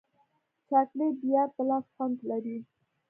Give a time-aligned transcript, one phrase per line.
[0.69, 2.57] چاکلېټ د یار په لاس خوند لري.